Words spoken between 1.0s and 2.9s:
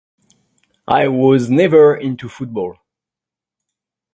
was never into football.